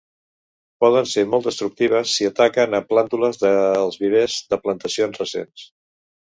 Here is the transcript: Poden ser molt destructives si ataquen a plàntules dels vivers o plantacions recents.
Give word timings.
Poden 0.83 1.09
ser 1.11 1.25
molt 1.33 1.45
destructives 1.49 2.15
si 2.17 2.27
ataquen 2.31 2.77
a 2.79 2.81
plàntules 2.95 3.41
dels 3.45 4.01
vivers 4.07 4.41
o 4.59 4.63
plantacions 4.67 5.25
recents. 5.25 5.71